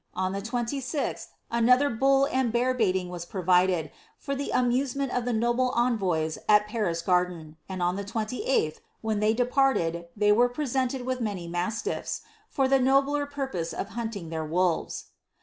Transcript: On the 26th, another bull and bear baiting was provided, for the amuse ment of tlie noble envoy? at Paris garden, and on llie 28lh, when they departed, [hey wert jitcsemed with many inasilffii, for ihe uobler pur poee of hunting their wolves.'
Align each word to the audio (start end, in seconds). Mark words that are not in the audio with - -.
On 0.15 0.31
the 0.31 0.41
26th, 0.41 1.27
another 1.51 1.87
bull 1.91 2.25
and 2.31 2.51
bear 2.51 2.73
baiting 2.73 3.09
was 3.09 3.23
provided, 3.23 3.91
for 4.17 4.33
the 4.33 4.49
amuse 4.49 4.95
ment 4.95 5.11
of 5.11 5.25
tlie 5.25 5.35
noble 5.35 5.69
envoy? 5.75 6.27
at 6.49 6.65
Paris 6.65 7.03
garden, 7.03 7.55
and 7.69 7.83
on 7.83 7.95
llie 7.97 8.05
28lh, 8.11 8.79
when 9.01 9.19
they 9.19 9.35
departed, 9.35 10.07
[hey 10.19 10.31
wert 10.31 10.55
jitcsemed 10.55 11.05
with 11.05 11.21
many 11.21 11.47
inasilffii, 11.47 12.21
for 12.49 12.65
ihe 12.65 12.71
uobler 12.81 13.29
pur 13.29 13.47
poee 13.49 13.75
of 13.75 13.89
hunting 13.89 14.29
their 14.29 14.43
wolves.' 14.43 15.05